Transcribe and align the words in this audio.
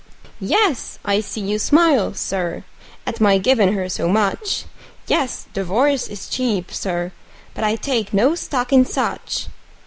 Yes, 0.39 0.97
I 1.05 1.21
see 1.21 1.41
you 1.41 1.59
smile, 1.59 2.15
Sir, 2.15 2.63
at 3.05 3.21
my 3.21 3.37
givin' 3.37 3.73
her 3.73 3.87
so 3.87 4.07
much; 4.07 4.65
Yes, 5.05 5.45
divorce 5.53 6.07
is 6.07 6.27
cheap, 6.27 6.71
Sir, 6.73 7.11
but 7.53 7.63
I 7.63 7.75
take 7.75 8.11
no 8.11 8.33
stock 8.33 8.73
in 8.73 8.83
such! 8.83 9.45